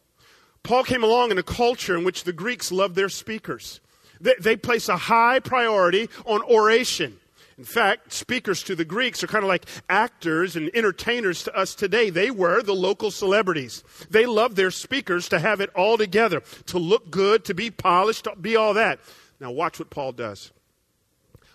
[0.63, 3.81] Paul came along in a culture in which the Greeks loved their speakers.
[4.21, 7.19] They, they place a high priority on oration.
[7.59, 11.75] In fact, speakers to the Greeks are kind of like actors and entertainers to us
[11.75, 12.11] today.
[12.11, 13.85] They were the local celebrities.
[14.11, 18.25] They loved their speakers to have it all together, to look good, to be polished,
[18.25, 19.01] to be all that.
[19.39, 20.51] Now, watch what Paul does.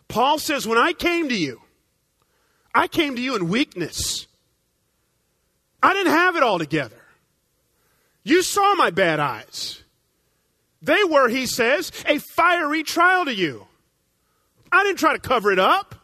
[0.07, 1.61] Paul says, When I came to you,
[2.75, 4.27] I came to you in weakness.
[5.81, 7.01] I didn't have it all together.
[8.27, 9.81] You saw my bad eyes.
[10.81, 13.67] They were, he says, a fiery trial to you.
[14.69, 15.95] I didn't try to cover it up.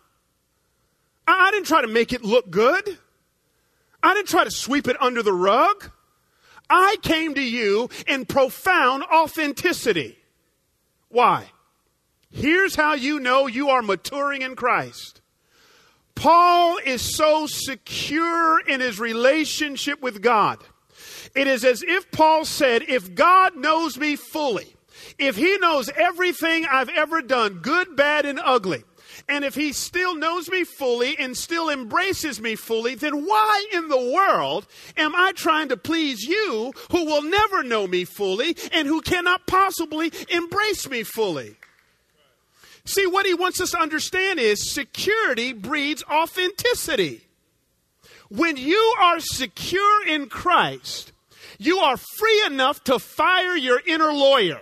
[1.27, 2.97] I, didn't try to make it look good.
[4.01, 5.91] I didn't try to sweep it under the rug.
[6.69, 10.17] I came to you in profound authenticity.
[11.09, 11.47] Why?
[12.31, 15.19] Here's how you know you are maturing in Christ.
[16.15, 20.63] Paul is so secure in his relationship with God.
[21.35, 24.75] It is as if Paul said, if God knows me fully,
[25.17, 28.83] if he knows everything I've ever done, good, bad, and ugly,
[29.27, 33.87] and if he still knows me fully and still embraces me fully, then why in
[33.87, 34.67] the world
[34.97, 39.47] am I trying to please you who will never know me fully and who cannot
[39.47, 41.55] possibly embrace me fully?
[42.85, 47.21] See, what he wants us to understand is security breeds authenticity.
[48.29, 51.12] When you are secure in Christ,
[51.65, 54.61] you are free enough to fire your inner lawyer.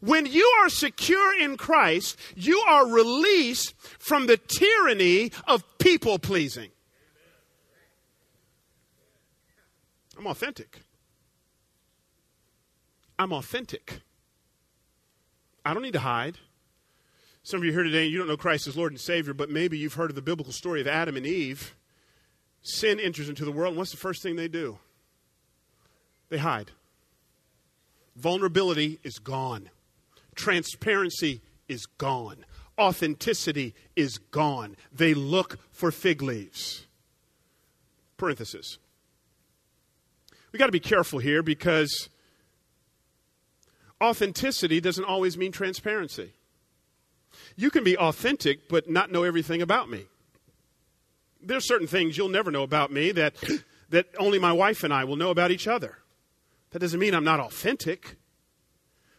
[0.00, 6.70] When you are secure in Christ, you are released from the tyranny of people pleasing.
[10.16, 10.82] I'm authentic.
[13.18, 14.00] I'm authentic.
[15.64, 16.38] I don't need to hide.
[17.42, 19.78] Some of you here today, you don't know Christ as Lord and Savior, but maybe
[19.78, 21.74] you've heard of the biblical story of Adam and Eve.
[22.62, 24.78] Sin enters into the world, and what's the first thing they do?
[26.30, 26.70] They hide.
[28.16, 29.70] Vulnerability is gone.
[30.34, 32.44] Transparency is gone.
[32.78, 34.76] Authenticity is gone.
[34.92, 36.86] They look for fig leaves.
[38.16, 38.78] Parenthesis.
[40.52, 42.08] We got to be careful here because
[44.02, 46.32] authenticity doesn't always mean transparency.
[47.56, 50.06] You can be authentic but not know everything about me.
[51.42, 53.34] There's certain things you'll never know about me that,
[53.90, 55.99] that only my wife and I will know about each other.
[56.70, 58.16] That doesn't mean I'm not authentic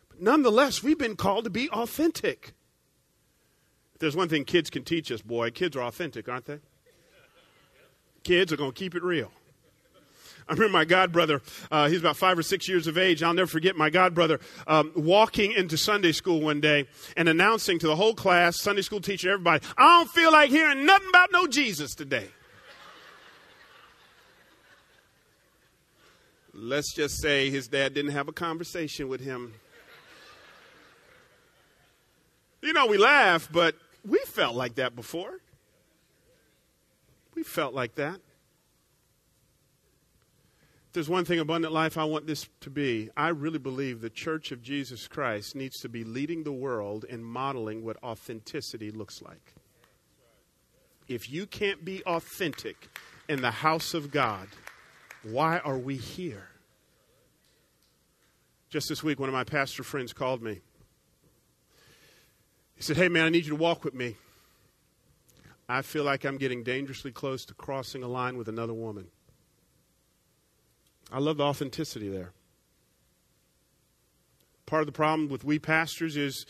[0.10, 2.54] But nonetheless, we've been called to be authentic.
[3.94, 6.60] If there's one thing kids can teach us, boy, kids are authentic, aren't they?
[8.24, 9.32] Kids are going to keep it real.
[10.48, 11.42] I remember my godbrother,
[11.72, 13.24] uh, he's about five or six years of age.
[13.24, 17.88] I'll never forget my godbrother um, walking into Sunday school one day and announcing to
[17.88, 21.48] the whole class, Sunday school teacher, everybody, I don't feel like hearing nothing about no
[21.48, 22.30] Jesus today.
[26.62, 29.54] Let's just say his dad didn't have a conversation with him
[32.62, 33.76] you know, we laugh, but
[34.08, 35.40] we felt like that before.
[37.34, 38.20] We felt like that.
[40.88, 44.10] If there's one thing abundant life I want this to be, I really believe the
[44.10, 49.22] Church of Jesus Christ needs to be leading the world in modeling what authenticity looks
[49.22, 49.54] like.
[51.08, 52.90] If you can't be authentic
[53.28, 54.48] in the house of God,
[55.24, 56.51] why are we here?
[58.72, 60.62] Just this week, one of my pastor friends called me
[62.82, 64.16] he said, Hey, man, I need you to walk with me.
[65.70, 69.06] I feel like I'm getting dangerously close to crossing a line with another woman.
[71.12, 72.32] I love the authenticity there.
[74.66, 76.48] Part of the problem with we pastors is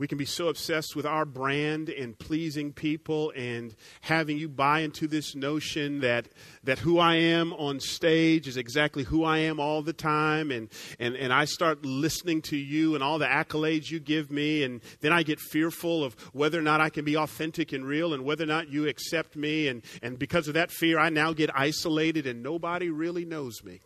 [0.00, 4.80] we can be so obsessed with our brand and pleasing people and having you buy
[4.80, 6.26] into this notion that,
[6.64, 10.50] that who I am on stage is exactly who I am all the time.
[10.50, 14.62] And, and, and I start listening to you and all the accolades you give me.
[14.62, 18.14] And then I get fearful of whether or not I can be authentic and real
[18.14, 19.68] and whether or not you accept me.
[19.68, 23.80] And, and because of that fear, I now get isolated and nobody really knows me.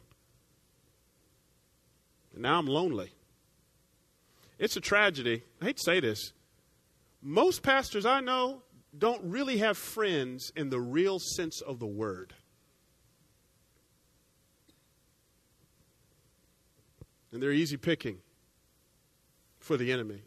[2.35, 3.11] And now I'm lonely.
[4.59, 5.43] It's a tragedy.
[5.61, 6.33] I hate to say this.
[7.21, 8.63] Most pastors I know
[8.97, 12.35] don't really have friends in the real sense of the word.
[17.33, 18.19] And they're easy picking
[19.59, 20.23] for the enemy.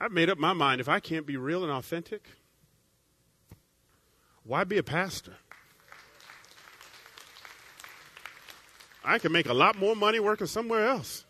[0.00, 2.28] I've made up my mind if I can't be real and authentic,
[4.44, 5.34] why be a pastor?
[9.04, 11.24] I can make a lot more money working somewhere else.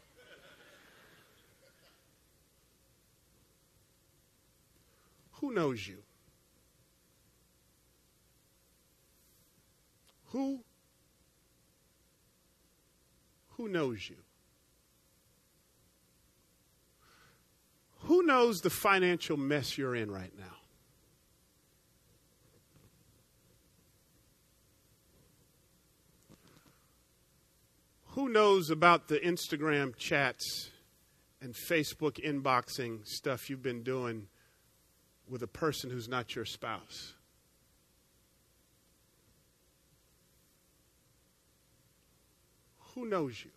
[5.48, 6.02] Who knows you?
[10.26, 10.60] Who?
[13.56, 14.16] Who knows you?
[18.00, 20.44] Who knows the financial mess you're in right now?
[28.08, 30.68] Who knows about the Instagram chats
[31.40, 34.28] and Facebook inboxing stuff you've been doing
[35.28, 37.14] with a person who's not your spouse.
[42.94, 43.50] Who knows you?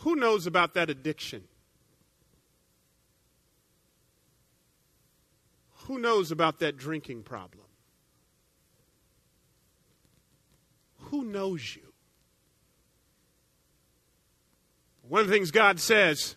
[0.00, 1.44] Who knows about that addiction?
[5.86, 7.64] Who knows about that drinking problem?
[11.10, 11.92] Who knows you?
[15.16, 16.36] One of the things God says,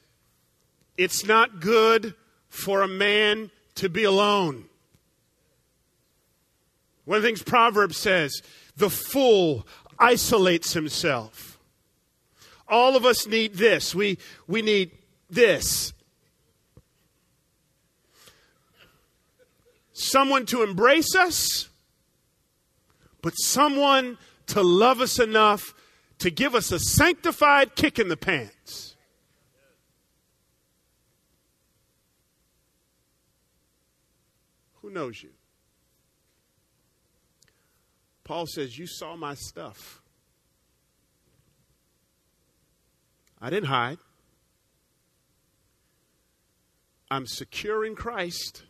[0.95, 2.15] it's not good
[2.47, 4.69] for a man to be alone.
[7.03, 8.41] One of the things Proverbs says,
[8.77, 9.67] the fool
[9.99, 11.59] isolates himself.
[12.69, 13.93] All of us need this.
[13.93, 14.17] We,
[14.47, 14.91] we need
[15.29, 15.91] this.
[19.91, 21.67] Someone to embrace us,
[23.21, 24.17] but someone
[24.47, 25.73] to love us enough
[26.19, 28.95] to give us a sanctified kick in the pants.
[34.81, 35.29] Who knows you?
[38.23, 40.01] Paul says, You saw my stuff.
[43.41, 43.97] I didn't hide.
[47.09, 48.63] I'm secure in Christ.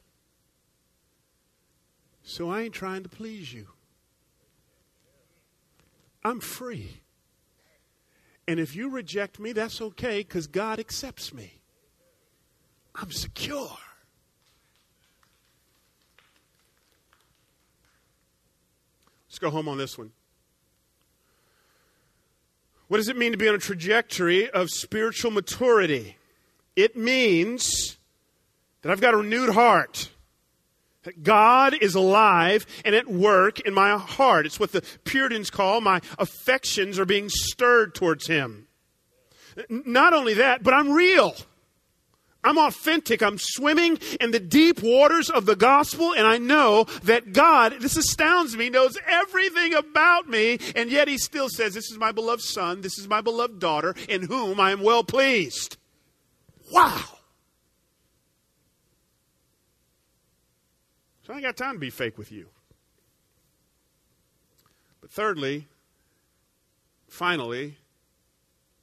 [2.23, 3.67] So I ain't trying to please you.
[6.23, 6.98] I'm free.
[8.49, 11.59] And if you reject me, that's okay because God accepts me.
[12.95, 13.77] I'm secure.
[19.27, 20.09] Let's go home on this one.
[22.87, 26.17] What does it mean to be on a trajectory of spiritual maturity?
[26.75, 27.97] It means
[28.81, 30.09] that I've got a renewed heart.
[31.21, 34.45] God is alive and at work in my heart.
[34.45, 38.67] It's what the Puritans call my affections are being stirred towards Him.
[39.69, 41.35] Not only that, but I'm real.
[42.43, 43.21] I'm authentic.
[43.21, 47.97] I'm swimming in the deep waters of the gospel, and I know that God, this
[47.97, 52.41] astounds me, knows everything about me, and yet He still says, This is my beloved
[52.41, 55.77] Son, this is my beloved daughter, in whom I am well pleased.
[56.71, 57.18] Wow.
[61.29, 62.47] So I ain't got time to be fake with you.
[64.99, 65.67] But thirdly,
[67.07, 67.77] finally,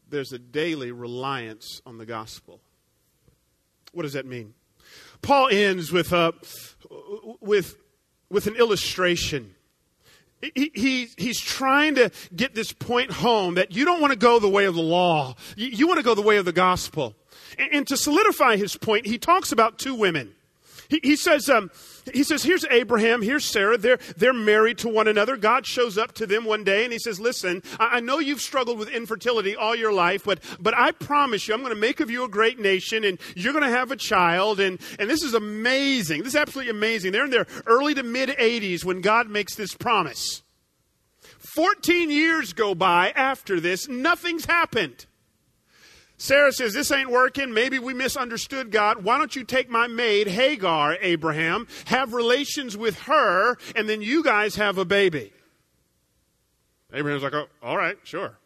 [0.08, 2.60] there's a daily reliance on the gospel.
[3.90, 4.54] What does that mean?
[5.22, 6.34] Paul ends with, a,
[7.40, 7.78] with,
[8.30, 9.56] with an illustration.
[10.40, 14.38] He, he, he's trying to get this point home that you don't want to go
[14.38, 15.34] the way of the law.
[15.56, 17.16] You, you want to go the way of the gospel.
[17.58, 20.36] And, and, to solidify his point, he talks about two women.
[20.88, 21.70] He, he says, um,
[22.12, 23.78] he says, here's Abraham, here's Sarah.
[23.78, 25.36] They're, they're married to one another.
[25.36, 28.40] God shows up to them one day and he says, listen, I, I know you've
[28.40, 32.00] struggled with infertility all your life, but, but I promise you, I'm going to make
[32.00, 34.60] of you a great nation and you're going to have a child.
[34.60, 36.22] And, and this is amazing.
[36.22, 37.12] This is absolutely amazing.
[37.12, 40.42] They're in their early to mid 80s when God makes this promise.
[41.56, 43.88] 14 years go by after this.
[43.88, 45.06] Nothing's happened.
[46.18, 47.52] Sarah says, This ain't working.
[47.52, 49.04] Maybe we misunderstood God.
[49.04, 54.22] Why don't you take my maid, Hagar, Abraham, have relations with her, and then you
[54.22, 55.32] guys have a baby?
[56.92, 58.38] Abraham's like, oh, All right, sure.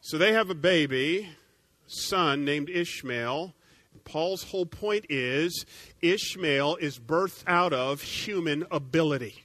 [0.00, 1.28] so they have a baby,
[1.86, 3.54] son named Ishmael.
[4.04, 5.64] Paul's whole point is
[6.00, 9.44] Ishmael is birthed out of human ability.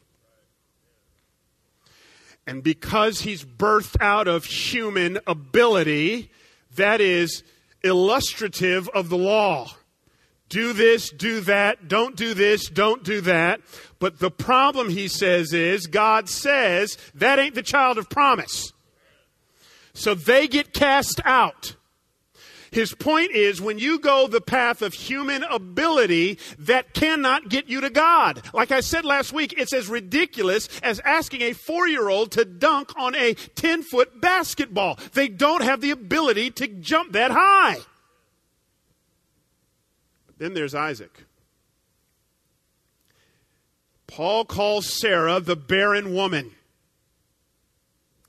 [2.47, 6.31] And because he's birthed out of human ability,
[6.77, 7.43] that is
[7.83, 9.75] illustrative of the law.
[10.49, 13.59] Do this, do that, don't do this, don't do that.
[13.99, 18.71] But the problem, he says, is God says that ain't the child of promise.
[19.93, 21.75] So they get cast out.
[22.77, 27.81] His point is when you go the path of human ability, that cannot get you
[27.81, 28.43] to God.
[28.53, 32.45] Like I said last week, it's as ridiculous as asking a four year old to
[32.45, 34.99] dunk on a 10 foot basketball.
[35.13, 37.79] They don't have the ability to jump that high.
[40.37, 41.23] Then there's Isaac.
[44.05, 46.51] Paul calls Sarah the barren woman.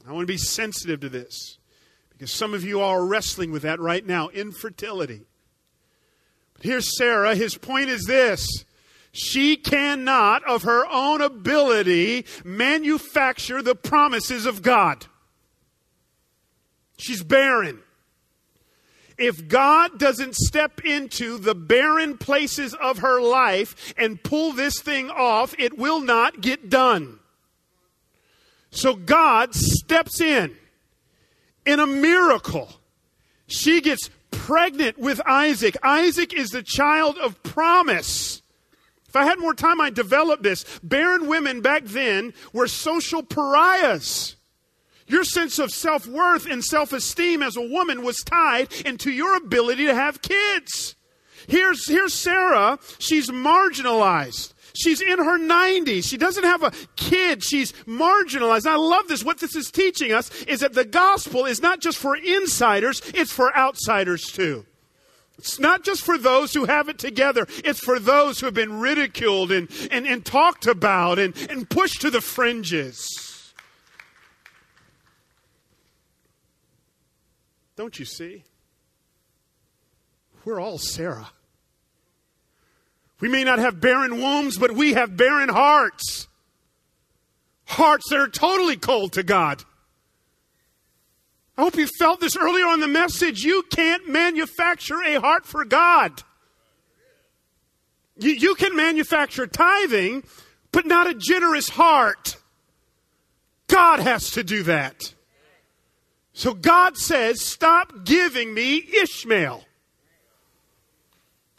[0.09, 1.58] I want to be sensitive to this.
[2.19, 5.23] Because some of you are wrestling with that right now infertility.
[6.55, 7.37] But here's Sarah.
[7.37, 8.45] His point is this
[9.13, 15.07] she cannot, of her own ability, manufacture the promises of God.
[16.99, 17.79] She's barren.
[19.17, 25.11] If God doesn't step into the barren places of her life and pull this thing
[25.11, 27.19] off, it will not get done.
[28.71, 30.57] So God steps in
[31.69, 32.71] in a miracle.
[33.47, 35.77] She gets pregnant with Isaac.
[35.83, 38.43] Isaac is the child of promise.
[39.07, 40.65] If I had more time, I'd develop this.
[40.83, 44.37] Barren women back then were social pariahs.
[45.07, 49.37] Your sense of self worth and self esteem as a woman was tied into your
[49.37, 50.97] ability to have kids.
[51.47, 52.79] Here's, here's Sarah.
[52.99, 54.55] She's marginalized.
[54.79, 56.09] She's in her 90s.
[56.09, 57.43] She doesn't have a kid.
[57.43, 58.67] She's marginalized.
[58.67, 59.25] I love this.
[59.25, 63.33] What this is teaching us is that the gospel is not just for insiders, it's
[63.33, 64.65] for outsiders too.
[65.37, 67.49] It's not just for those who have it together.
[67.65, 72.01] It's for those who have been ridiculed and, and, and talked about and, and pushed
[72.03, 73.53] to the fringes.
[77.75, 78.45] Don't you see?
[80.45, 81.31] We're all Sarah.
[83.21, 86.29] We may not have barren wombs, but we have barren hearts.
[87.67, 89.65] Hearts that are totally cold to God.
[91.57, 93.43] I hope you felt this earlier on the message.
[93.43, 96.23] You can't manufacture a heart for God.
[98.17, 100.23] You, you can manufacture tithing,
[100.71, 102.37] but not a generous heart.
[103.67, 105.15] God has to do that.
[106.33, 109.65] So God says, Stop giving me Ishmael.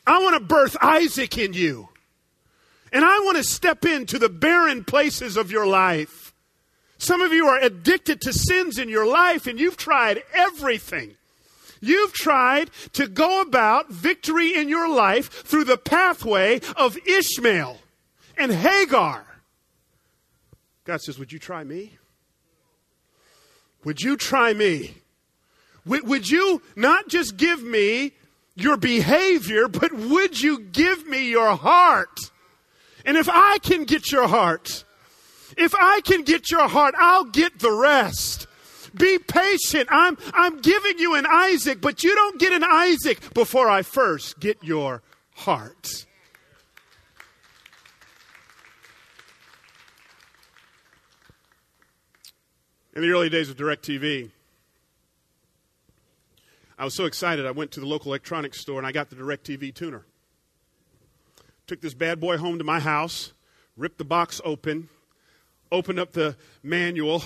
[0.10, 1.90] I want to birth Isaac in you.
[2.92, 6.34] And I want to step into the barren places of your life.
[6.98, 11.16] Some of you are addicted to sins in your life and you've tried everything.
[11.80, 17.78] You've tried to go about victory in your life through the pathway of Ishmael
[18.36, 19.24] and Hagar.
[20.86, 22.00] God says, Would you try me?
[23.84, 24.96] Would you try me?
[25.86, 28.14] Would you not just give me
[28.56, 32.20] your behavior, but would you give me your heart?
[33.06, 34.84] And if I can get your heart,
[35.58, 38.48] if I can get your heart, I'll get the rest.
[38.96, 39.88] Be patient.
[39.92, 44.40] I'm, I'm giving you an Isaac, but you don't get an Isaac before I first
[44.40, 45.02] get your
[45.34, 46.06] heart.
[52.94, 54.32] In the early days of DirecTV,
[56.80, 59.18] I was so excited, I went to the local electronics store and I got the
[59.18, 60.06] DirecTV tuner.
[61.68, 63.34] Took this bad boy home to my house,
[63.76, 64.88] ripped the box open,
[65.74, 67.22] opened up the manual,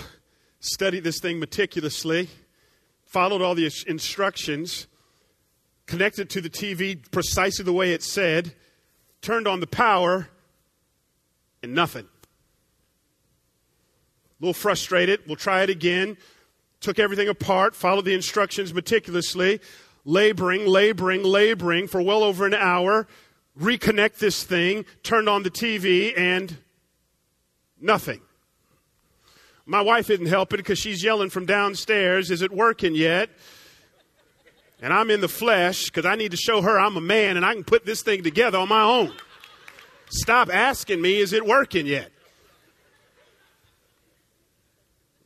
[0.59, 2.29] studied this thing meticulously,
[3.05, 4.87] followed all the instructions,
[5.85, 8.55] connected to the TV precisely the way it said,
[9.21, 10.29] turned on the power,
[11.61, 12.07] and nothing.
[14.39, 15.21] A little frustrated.
[15.27, 16.17] We'll try it again
[16.83, 19.59] took everything apart, followed the instructions meticulously,
[20.05, 23.07] laboring, laboring, laboring for well over an hour,
[23.59, 26.57] reconnect this thing, turned on the TV, and
[27.79, 28.21] nothing.
[29.65, 33.29] My wife isn't helping because she's yelling from downstairs, Is it working yet?
[34.81, 37.45] And I'm in the flesh because I need to show her I'm a man and
[37.45, 39.13] I can put this thing together on my own.
[40.09, 42.12] Stop asking me, Is it working yet?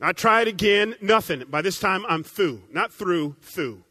[0.00, 1.44] I tried again, nothing.
[1.50, 2.62] By this time, I'm through.
[2.70, 3.82] Not through, through.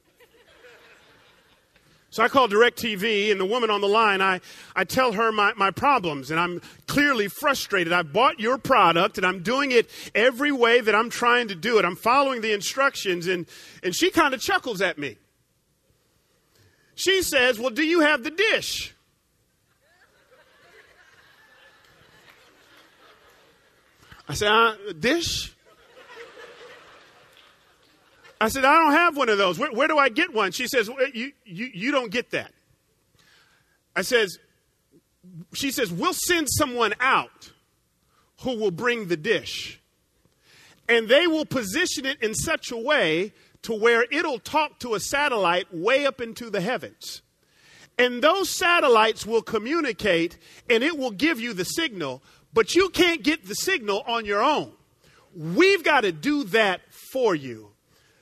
[2.09, 4.39] So I call DirecTV, and the woman on the line, I,
[4.75, 7.91] I tell her my, my problems, and I'm clearly frustrated.
[7.91, 11.77] I bought your product, and I'm doing it every way that I'm trying to do
[11.77, 11.85] it.
[11.85, 13.45] I'm following the instructions, and,
[13.83, 15.17] and she kind of chuckles at me.
[16.95, 18.95] She says, Well, do you have the dish?
[24.29, 25.53] I said, uh, Dish?
[28.39, 29.57] I said, I don't have one of those.
[29.57, 30.51] Where, where do I get one?
[30.51, 32.51] She says, well, you, you, you don't get that.
[33.95, 34.37] I says,
[35.53, 37.51] she says, we'll send someone out
[38.41, 39.81] who will bring the dish.
[40.87, 43.33] And they will position it in such a way
[43.63, 47.21] to where it'll talk to a satellite way up into the heavens.
[47.97, 50.37] And those satellites will communicate
[50.69, 52.21] and it will give you the signal,
[52.53, 54.71] but you can't get the signal on your own.
[55.35, 56.81] We've got to do that
[57.11, 57.66] for you.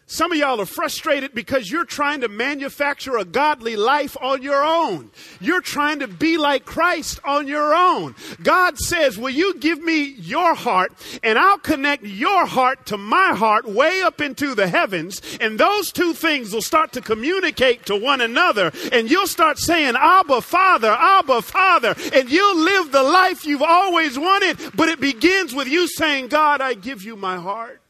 [0.07, 4.63] Some of y'all are frustrated because you're trying to manufacture a godly life on your
[4.63, 5.09] own.
[5.41, 8.13] You're trying to be like Christ on your own.
[8.43, 10.93] God says, Will you give me your heart
[11.23, 15.23] and I'll connect your heart to my heart way up into the heavens?
[15.41, 18.71] And those two things will start to communicate to one another.
[18.91, 21.95] And you'll start saying, Abba, Father, Abba, Father.
[22.13, 24.59] And you'll live the life you've always wanted.
[24.75, 27.81] But it begins with you saying, God, I give you my heart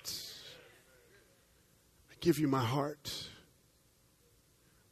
[2.26, 3.28] give you my heart.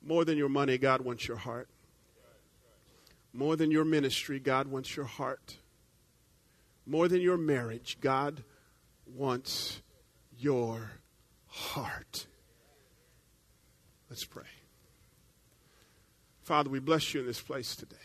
[0.06, 1.68] More than your money, God wants your heart.
[3.34, 5.58] More than your ministry, God wants your heart.
[6.86, 8.44] More than your marriage, God
[9.08, 9.82] wants
[10.38, 10.92] your
[11.48, 12.28] heart.
[14.12, 14.44] Let's pray.
[16.44, 17.96] Father, we bless you in this place today.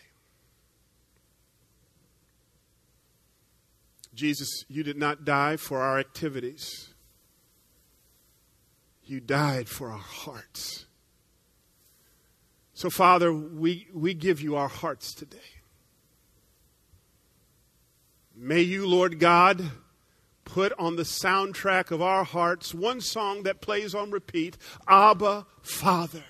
[4.15, 6.88] Jesus, you did not die for our activities.
[9.09, 10.85] You died for our hearts.
[12.75, 15.39] So, Father, we, we give you our hearts today.
[18.35, 19.71] May you, Lord God,
[20.45, 26.25] put on the soundtrack of our hearts one song that plays on repeat Abba, Father.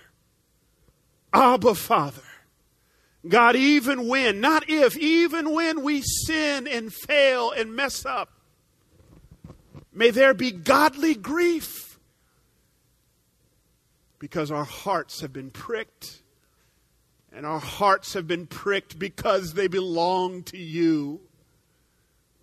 [1.34, 2.23] Abba, Father.
[3.27, 8.30] God, even when, not if, even when we sin and fail and mess up,
[9.91, 11.88] may there be godly grief
[14.20, 16.22] because our hearts have been pricked
[17.32, 21.22] and our hearts have been pricked because they belong to you.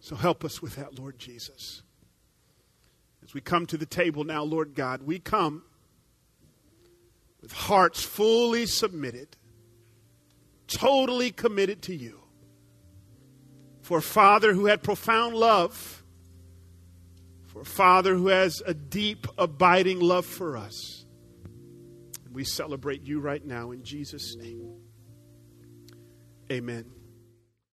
[0.01, 1.83] So help us with that, Lord Jesus.
[3.25, 5.65] As we come to the table now, Lord God, we come
[7.43, 9.37] with hearts fully submitted,
[10.69, 12.21] totally committed to you.
[13.83, 16.05] For a Father who had profound love,
[17.47, 20.96] for a Father who has a deep, abiding love for us.
[22.37, 24.71] We celebrate you right now in Jesus' name.
[26.53, 26.85] Amen.